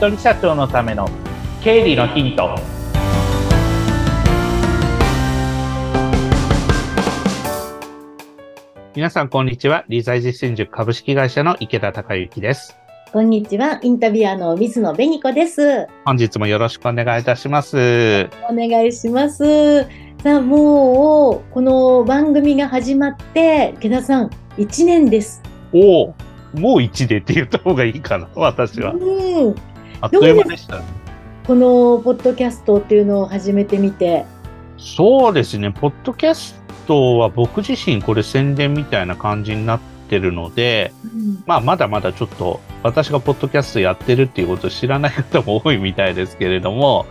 [0.00, 1.06] 人社長のための
[1.62, 2.58] 経理のヒント。
[8.96, 9.84] 皆さんこんにちは。
[9.90, 12.78] 理財実践塾株式会社の池田孝之です。
[13.12, 13.78] こんにちは。
[13.82, 15.86] インタビュアーの水野紅子です。
[16.06, 18.30] 本日もよろしくお願いいたします。
[18.48, 19.82] お願いします。
[20.22, 25.42] さあもうこの番組が始まって池田さん1年です。
[25.74, 26.14] おお
[26.54, 28.96] もう1年って言った方がいいかな私は、う
[29.50, 29.54] ん、
[30.00, 30.84] あっという間でしたね。
[31.46, 34.24] このポッドキャストっていうのを始めてみて？
[34.78, 35.72] そうですね。
[35.72, 36.54] ポッドキャス
[36.86, 41.42] トは僕自身これ宣伝みたいな感じになってるので、うん。
[41.46, 47.06] まあまだまだちょっと私がポッドキャストやってるっていうことを知らない方も多いみたいですけれども、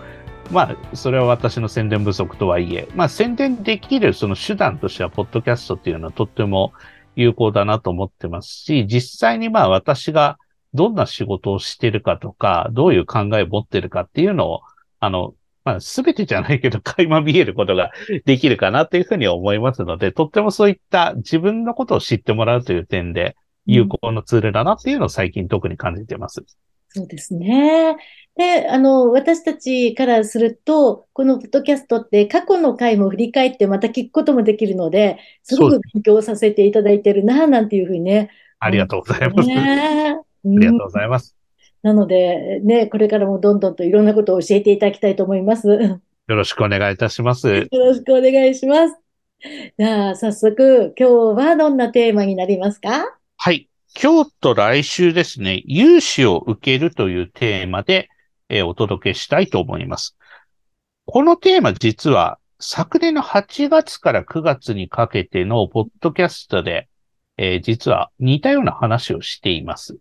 [0.51, 6.73] まあそれは私の宣伝不足とはいえ、まあ宣伝できるその手段としてはポッドキャストっていうのはとっても
[7.15, 10.39] 有効だなと思ってますし、実際にまあ私が
[10.73, 14.61] どんな仕事をしてるかとか、どういう考えを持ってるかっていうのを、
[14.99, 17.91] あの、まあ全てじゃないけど垣間見えることが
[18.25, 26.43] できるかなというふうに思いますので、とってもそういった自分のことを知ってもらうという点で有効なツールだなっていうのを最近特に感じてます。
[26.89, 27.97] そうですね。
[28.35, 38.31] で、あの、私たちからすると、このポッドキャストって過去の回も振り返ってまた聞くこともできるので、すごく勉強させていただいてるな、なんていうふうにね。
[38.59, 39.47] ありがとうございます。
[39.47, 41.35] ねありがとうございます。
[41.81, 45.67] なので、ね、これからもどんどんといろんなことを教えていただきたいと思います。
[45.67, 47.67] よよろしくお願いいたします。
[47.71, 48.95] ろしくお願いします。
[49.77, 53.17] じゃあ、早速、今日はどんなテーマになりますか？
[53.37, 53.69] はい。
[54.01, 58.09] 今日と来週ですね、融資を受けるというテーマで、
[58.49, 60.17] えーお届けしたいと思います。
[61.05, 66.89] このテーマ実は昨年の8月から9月にかけてのポッドキャストで、
[67.37, 69.97] えー実は似たような話をしています。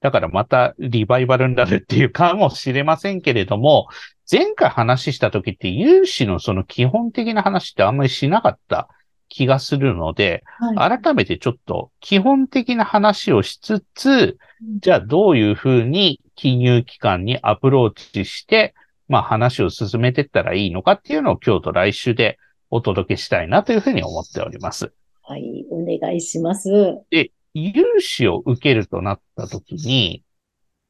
[0.00, 3.88] だからまたリバイバルになるっていうかもしれませんけれども、
[4.30, 8.88] 前回話した時って融資のその基本的な話ってあんまりしなかった
[9.28, 10.42] 気がするので、
[10.76, 10.98] はい。
[11.00, 14.38] 改めてちょっと基本的な話をしつつ、
[14.80, 18.74] じゃあどういうふうに金融機関にアプローチして、
[19.08, 22.38] まあ話を進めていったらいいのかっていうのを今日と来週で
[22.70, 24.92] お届けしたいなというふうに思っております。
[25.22, 26.70] はい、お願いします。
[27.10, 30.22] で、融資を受けるとなったときに、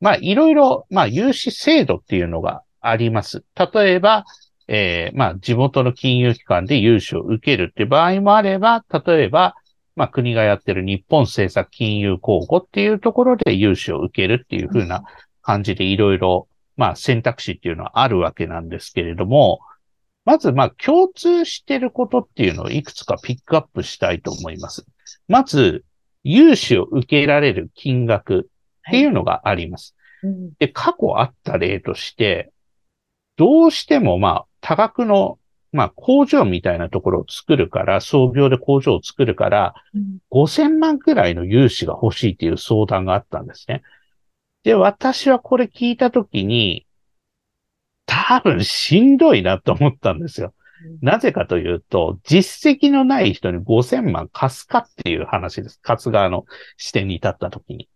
[0.00, 3.44] まあいろいろ、まあ融資制度っていうのがあります。
[3.75, 4.25] 例えば、
[4.69, 9.54] えーまあ地元の金融機関で融資を受けるっていう場合もあれば、例えば、
[9.97, 15.03] まあ国がやってる日本政策金融公庫っていうところで融資を受けるっていう風な
[15.43, 19.60] 感じでいろいろ、まあ選択肢っていうのはあるわけなんですけれども、
[20.25, 24.87] まずまあ共通してることっていうのをいくつかピックアップしたいと思います。
[25.28, 25.84] まず、
[26.25, 28.48] 融資を受けられる金額
[28.88, 29.94] っていうのがあります。
[30.22, 32.53] うんで、過去あった例として、
[33.36, 35.38] どうしてもまあ多額の
[35.72, 43.82] まあ工場みたいなところを作るから、創業で工場を作るから、うん5000万くらいの融資が欲しいっていう相談があったんですね。
[44.62, 46.87] で、私はこれ聞いたときに、
[48.06, 50.54] 多分しんどいなと思ったんですよ。
[51.02, 55.80] なぜかというと、実績のない人に5000万貸すかっていう話です。
[55.82, 56.44] 貸す側の
[56.76, 57.88] 視点に立ったときに。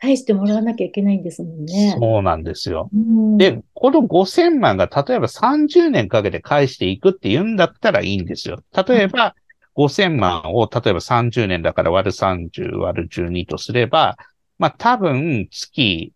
[0.00, 1.96] 返してもらわなきゃいけないんですもんね。
[1.98, 2.88] そうなんですよ。
[2.92, 8.62] うんで、この5000万が例えば30年かけて返していくって言うんだったらいいんですよ。
[8.88, 9.34] 例えば、
[9.76, 14.16] 5000万を例えば30年だから割る30割る12とすれば、
[14.58, 16.12] まあ多分月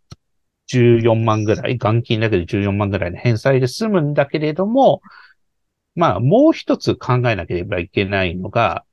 [0.72, 5.02] 14万ぐらい、元金だけで14万ぐらいの返済で済むんだけれども、
[5.94, 8.84] まあもう一つ考えなければいけないのが、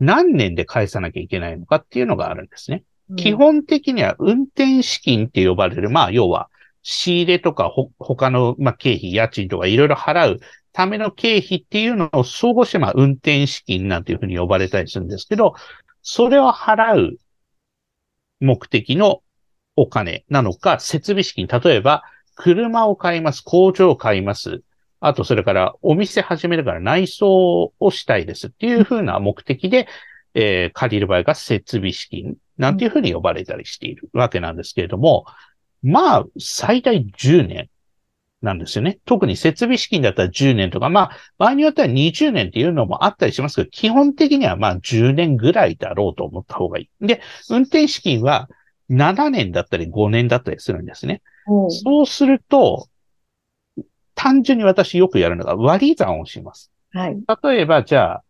[0.00, 2.84] 何年で返さなきゃいけないのかっていうのがあるんですね。
[3.16, 6.50] 基本的には運転資金って呼ばれる、まあ、要は、
[6.82, 10.40] 仕入れとかほ、他の、まあ、経費、家賃とかいろいろ払う
[10.72, 15.54] ための経費っていうのを総合して、まあ、運転資金なんていうふうに呼ばれたりするんですけど、
[16.02, 17.18] それを払う
[18.40, 19.22] 目的の
[19.74, 22.04] お金なのか、設備資金、例えば、
[22.36, 24.62] 車を買います、工場を買います、
[25.00, 29.86] あと、それから、お店始めるから内装をしたいですっていうふうな目的で、
[30.34, 35.24] えー借りる場合が設備資金なんていうふうに呼ばれたりしているわけなんですけれども、
[35.82, 37.70] まあ、最大10年
[38.42, 38.98] なんですよね。
[39.04, 47.06] 特に設備資金だったら10年とか、まあ、場合によっては20年っていうのもあったりしますけど、基本的にはまあ10年ぐらいだろうと思った方がいい。
[47.06, 48.48] で、運転資金は
[48.90, 51.22] 7年だったり5年だったりするんですね。
[51.68, 52.88] そうすると、
[54.18, 56.72] 単純に私よくやるのが割り算をします。
[56.90, 57.16] はい。
[57.42, 58.24] 例えば、じゃあ、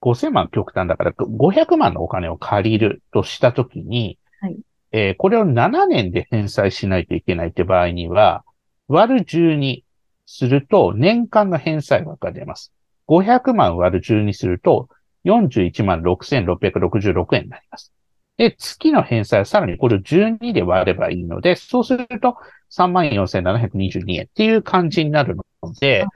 [0.00, 4.56] 5000万極端だから、500万のお金を借りるとしたときに、はい
[4.90, 8.44] えーこれを7年で返済しないといけないって場合には、
[8.88, 9.84] 割る12
[10.24, 12.72] すると年間の返済額が出ます。
[13.06, 14.88] 500万割る12すると
[15.26, 17.92] 41万6666円になります。
[18.38, 22.36] で、月の返済はさらにこれを12で割ればいいので、そうすると
[22.70, 26.06] 34,722円っていう感じになるので、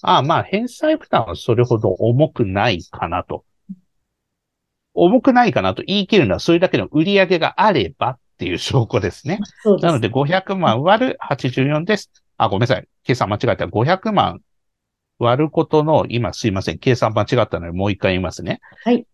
[0.00, 3.44] ああまあ返済負担はそれほど重くないかなと。
[4.94, 9.40] 重くないかなと言い切るのはそれだけの売り上げがあればっていう証拠ですね。
[9.62, 9.84] す。
[9.84, 12.12] なので500万割る84です。
[12.36, 12.86] あ、ごめんなさい。
[13.02, 13.66] 計算間違えた。
[13.66, 14.40] 500万
[15.18, 16.78] 割ることの、今すいません。
[16.78, 18.60] 計算間違ったのでもう一回言いますね。
[18.84, 19.04] はい。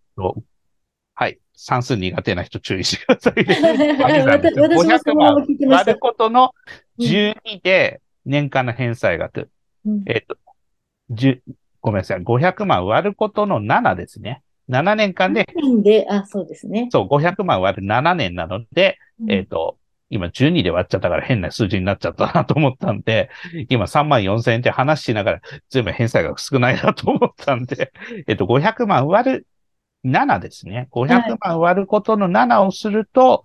[1.19, 1.41] はい。
[1.57, 3.99] 算数苦手な人注意してくださいね。
[4.29, 6.53] 私私もそのまま聞いてました割ることの
[7.01, 9.51] 12で年間の返済額。
[9.85, 10.37] うんえっと、
[11.11, 11.41] 10
[11.81, 12.23] ごめんなさい。
[12.23, 14.43] 500万割ることの7ですね。
[14.71, 15.49] 7年間で、
[15.83, 16.89] で、あ、そうですね。
[16.93, 19.77] そう、500万割る7年なので、うんえっ、と、
[20.11, 23.29] 今12で割っちゃったから変な数字になっちゃったなと思ったんで、
[23.71, 27.93] 今3万4千円って話しながら全部返済額少ないなと思ったんで、
[28.29, 29.47] えっと、500万割る
[30.05, 30.89] 7ですね。
[30.93, 33.45] 500万割ることの7をすると、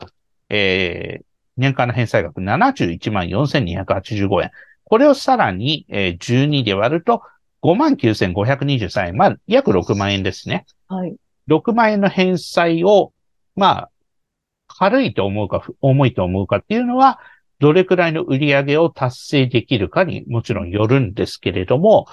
[0.50, 1.26] えー、
[1.58, 4.52] 年間の返済額71万4285円。
[4.84, 7.22] これをさらに、えー12で割ると
[7.64, 9.18] 59,523円。
[9.18, 10.66] まあ、約6万円ですね。
[10.88, 11.16] はい。
[11.48, 13.14] 6万円の返済を、
[13.56, 13.90] まあ、
[14.68, 17.20] 軽いと思うか、ふ重いと思うかっていうのは、
[17.60, 22.08] どれくらいの売り上げを達成できるかにもちろんよるんですけれども、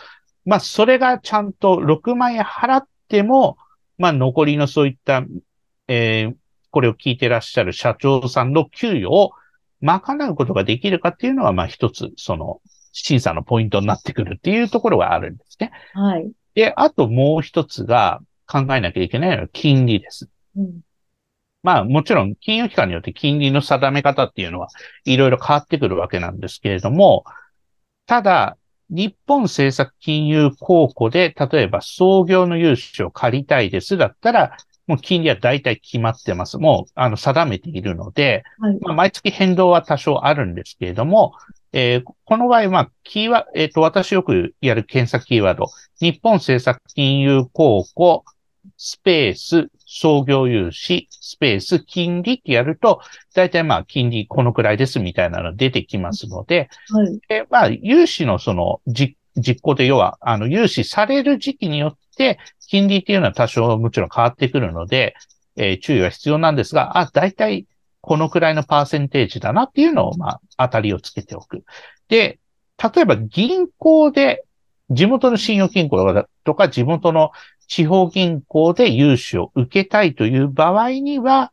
[0.44, 3.56] まあ、それがちゃんと6万円払っても、
[4.00, 5.24] まあ、残りのそういった、
[5.86, 6.34] えー
[6.72, 9.32] これを聞いてらっしゃる社長さんの給与を
[9.80, 12.60] 賄うことができるかっていうのは、まあ、一つ、その、
[12.92, 15.72] 審査のポイントになってくるっていうところがあるんですね。
[15.94, 16.30] はい。
[16.54, 20.28] で、あともう一つが考えなきゃいけないのは金利です。
[20.56, 20.80] うん
[21.62, 24.68] まあもちろん金融機関によって金利の定め方っていうのは
[25.04, 27.24] いろいろ変わってくるわけなんですけれども、
[28.06, 28.56] ただ、
[28.90, 34.56] 日本政策金融公庫で、例えば創業の融資を借りたいですだったら、
[34.86, 36.58] もう金利は大体決まってます。
[36.58, 38.78] もう、あの、定めているので、はい。
[38.80, 41.34] まあ、毎月変動は多少あるんですけれども、
[41.72, 45.66] えーこの場合、まあ、キーワえっ、と、私よくやる検索キーワード、
[46.00, 48.24] 日本政策金融公庫、
[48.82, 53.02] スペース、創業融資、スペース、金利ってやると、
[53.34, 57.20] だいたいまあ、金利このくらいですみたいなの出てきますので、はい。
[57.28, 62.38] で、まあ、融資のその、実実行で要は、あの、融資される時期によって、
[62.68, 65.14] 金利っていうのは多少もちろん変わってくるので、
[65.56, 67.66] えー注意は必要なんですが、あ、だいたい
[68.00, 71.64] このくらいのパーセンテージだなっていうのを、まあ、当たりをつけておく。
[72.08, 72.38] で、
[72.82, 74.44] 例えば銀行で、
[74.88, 77.30] 地元の信用金庫だとか、地元の
[77.70, 81.52] 地方銀行で融資を受けたいという場合には、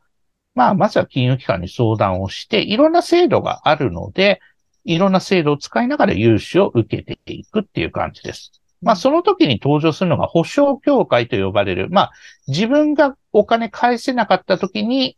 [0.56, 4.42] まあ、まずは金融機関に相談をして、いろんな制度があるので、
[4.84, 8.52] いろんな制度を使いながら融資を受けていくっていう感じです。
[8.82, 12.12] まあ、その時に登場するのが保証協会と呼ばれる、まあ、
[12.48, 15.18] 自分がお金返せなかった時に、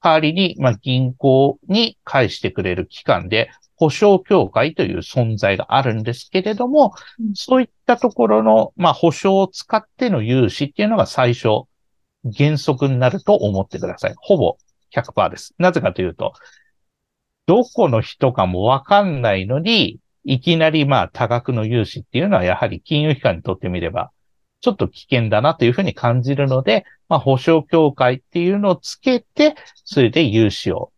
[0.00, 11.64] 代わりに、まあ、銀行に返してくれる機関で、保証協会という存在があるんですけれどもうん、そういったところの、まあ、保証を使っての融資っていうのが最初、
[12.36, 14.14] 原則になると思ってください。
[14.16, 14.56] ほぼ
[14.94, 15.54] 100%です。
[15.58, 16.34] なぜかというと、
[17.46, 24.12] どこの人かもわかんないのに、いきなりまあ多額の融資っていうのはやはり金融機関にとってみれば、
[24.60, 30.91] ちょっと危険だなというふうに感じるので、まあ保証協会っていうのをつけて、それで融資を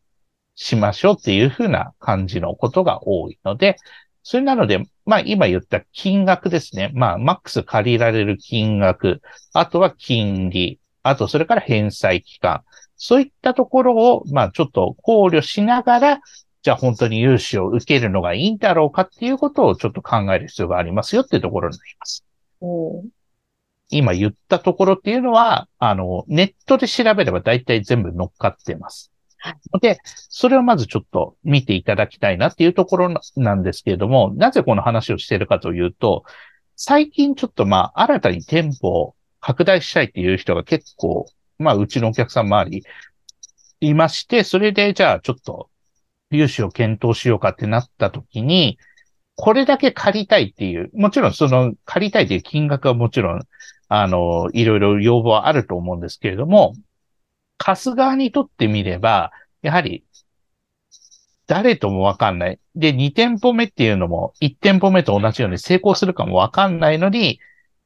[0.55, 3.77] しましょうっていうふうな感じのことが多いので、
[4.23, 6.91] それなので、まあ今言った金額ですね。
[6.95, 9.21] まあマックス借りられる金額、
[9.53, 12.63] あとは金利、あとそれから返済期間、
[12.97, 16.21] そういったところを、まあちょっと考慮しながら、
[16.63, 22.25] じゃあ本当に融資を受けるのがいいんだろうかっていうことをちょっと考える必要がありますよっていうところになります。
[23.91, 29.13] 今言ったところっていうのは、あの、ネットで調べれば大体全部乗っかってます
[29.81, 36.25] で、それをまずちょっと見ていただきたいなっていうところなんですけれども、なぜこの話をしているかというと、
[36.77, 41.27] 最近ちょっとまあ、新たに店舗を拡大したいっていう人が結構、
[41.59, 42.85] まあ、うちのお客さん周り
[43.81, 45.71] いまして、それでじゃあちょっと
[46.31, 48.79] 融資を検討しようかってなった時に、
[49.37, 53.43] これだけ借りたいっていう、もちろんその借りたいという金額はもちろん、
[53.89, 56.75] あの、いろいろ要望はあると思うんですけれども、
[57.59, 59.33] 貸す側にとってみれば、
[59.63, 60.05] やはり、
[61.47, 62.59] 誰ともわかんない。
[62.75, 67.39] で、2店舗目っていうのも、1店舗目と同じように成功するかもわかんないのに、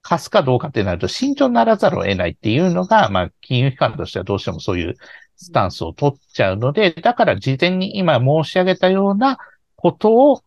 [0.02, 4.96] 貸すかどうかってなると慎重にならざるを得ないっていうのが、まあ、金融機関としてはどうしてもそういう
[5.36, 9.38] スタンスを取っちゃうので、だから事前に今申し上げたような
[9.76, 10.42] ことを、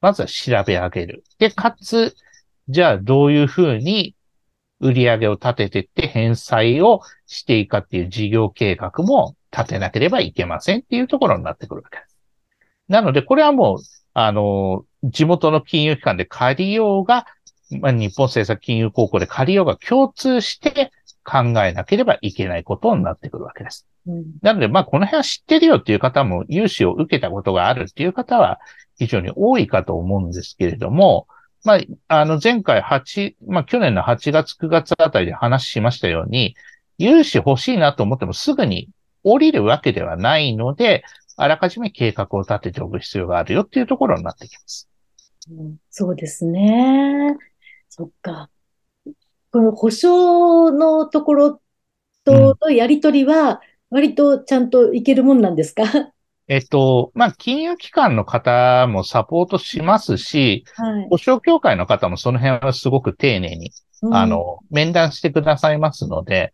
[0.00, 1.24] まずは調べ上げる。
[1.38, 2.16] で、かつ、
[2.68, 4.15] じゃあどういうふうに
[4.80, 12.16] 売り上げを立ててって返済をしていくかっていう事業計画も立てなければいけませんっていうところになってくるわけです。
[12.88, 13.78] なので、これはもう、
[14.12, 17.26] あの、地元の金融機関で借りようが、
[17.80, 20.92] まあ、日本政策金融高校で借りようが共通して
[21.24, 23.86] 考えなければいけないことになってくるわけです。
[24.06, 28.60] うん、なので、まあ、この辺は知ってるよっていう方も、融資を受けたことがあるっていう方は
[28.98, 31.26] 非常に多いかと思うんですけれども、
[31.66, 36.54] まあ、あの、前回8、まあ、去年の8月、9月あたりで話しましたように、
[36.96, 38.88] 融資欲しいなと思ってもすぐに
[39.24, 41.02] 降りるわけではないので、
[41.36, 44.88] あらかじめ計画を立てておく必要があるよっていうところになってきます。
[45.50, 47.36] うん、そうですね。
[47.88, 48.48] そっか。
[49.50, 51.60] この保証のところ
[52.24, 55.82] とのやりとりは、割とちゃんといけるもんなんですか、
[56.48, 63.72] えっと、まあ、金融機関の方もサポートしますし、はい、保証協会の方もその辺はすごく丁寧に、
[64.02, 66.52] うん、あの、面談してくださいますので、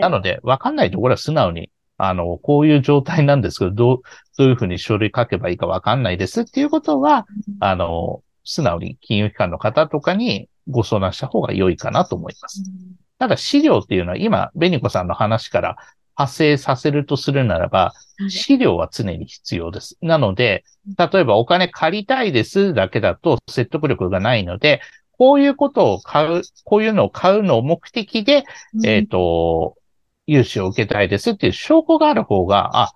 [0.00, 4.02] なので、わかんないところは素直に、あの、こういう状態なんですけど、どう、
[4.38, 12.62] どういうふうに書類書けばいいかわかんないですっていうことは、うん、あの、素直に金融機関の方とかにご相談した方が良いかなと思います。
[12.64, 15.76] うん、ただ、資料っていうのは今、ベニコさんの話から
[16.14, 17.92] 発生させるとするならば、
[18.28, 19.96] 資料は常に必要です。
[20.02, 20.64] なので、
[20.98, 24.80] 例えばお金借りたいですだけだと説得力がないので、
[25.12, 29.76] こういうことを買う、こういうのを買うのを目的で、うん、えっ、ー、と、
[30.26, 32.92] 融資を受けたいですっていう証拠がある方が、あ、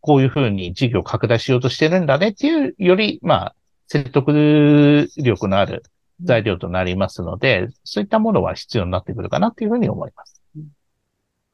[0.00, 3.54] こういうふうに事業を拡大しようとしてるんだねっていう、より、まあ、
[3.86, 5.82] 説得力のある
[6.22, 10.37] 材料となりますので、そういったものは必要になってくるかなというふうに思います。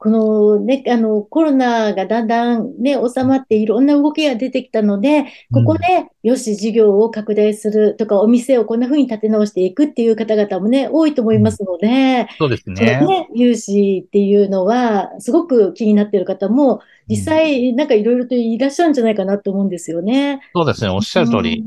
[0.05, 13.03] このね、あの、コロナがだんだんね、収まっていろんな動きが出てきたので、ここで、よし、事業を拡大するとか、お店をこんな風に立て直していくっていう方々もね、多いと思いますので、そうですね。
[13.03, 20.39] ね、融資っていうのは、すごく気になっている方も、実際、なんかいろいろといらっしゃるんじゃないかなと思うんですよね。
[20.53, 21.63] そうですね、おっしゃる通り。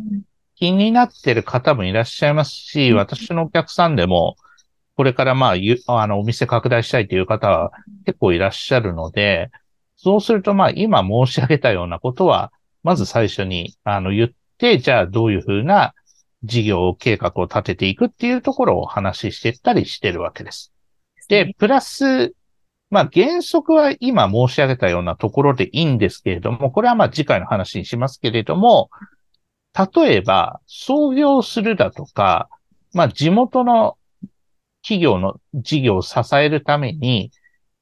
[0.55, 4.37] 気になってる方もいらっしゃいますし、私のお客さんでも、
[4.99, 5.55] これからまあ、
[5.87, 7.71] あの、お店拡大したいという方は
[8.05, 9.49] 結構いらっしゃるので、
[9.95, 12.51] そうするとまあ、今申し上げたようなことは、
[12.83, 15.95] まず最初に、あの、言って、じゃあどういうふうな
[16.43, 20.73] 事業計画を立てていくっていうところを話していったりしてるわけです。
[21.29, 22.35] で、プラス、
[22.91, 28.91] まあ原則は今申し上げたようなところでいいんですけれども、これはまあ次回の話にしますけれども、
[29.95, 32.49] 例えば創業するだとか、
[32.95, 33.97] まあ地元の
[34.83, 37.31] 企業の事業を支えるために、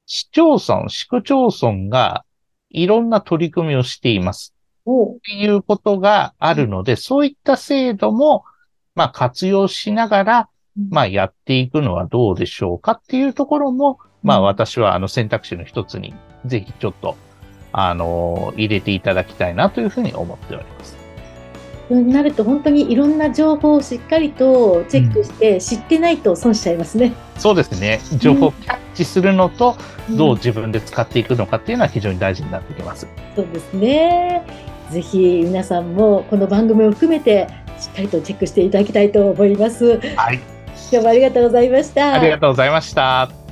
[0.06, 2.24] 市町村、市区町村が
[2.70, 4.54] いろんな取り組みをしています。
[4.86, 8.44] っていうことがあるので、そういった制度も、
[8.94, 10.48] まあ、活用しながら、
[10.90, 17.16] まあ、やっていくのはどうでしょうかっていうところも、まあ、私はあの選択肢の一つに、ぜひちょっと、
[17.72, 21.05] あの、入れていただきたいなというふうに思っております。
[21.94, 27.12] になると本当にいろんな情報をしっかりとチェックして、知ってないと損しちゃいますね。
[27.38, 28.00] そうですね。
[28.18, 29.76] 情報をキャッチするのと、
[30.10, 33.06] どう自分で使っていくのかっていうのは非常に大事になってきます。
[33.34, 34.42] そうですね。
[34.90, 39.98] ぜひ皆さんもこの番組を含めてしっかりとチェックしていただきたいと思います。
[40.16, 40.40] はい。
[40.90, 42.14] 今日もありがとうございました。
[42.14, 43.45] ありがとうございました。